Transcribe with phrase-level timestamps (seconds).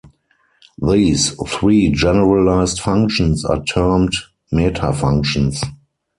[0.81, 4.13] These three generalised functions are termed
[4.51, 5.63] "metafunctions".